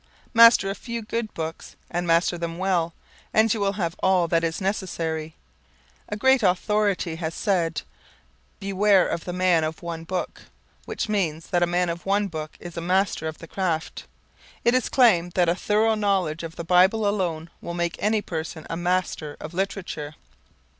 [0.33, 2.95] Master a few good books and master them well
[3.35, 5.35] and you will have all that is necessary.
[6.09, 7.83] A great authority has said:
[8.59, 10.41] "Beware of the man of one book,"
[10.85, 14.07] which means that a man of one book is a master of the craft.
[14.65, 18.65] It is claimed that a thorough knowledge of the Bible alone will make any person
[18.71, 20.15] a master of literature.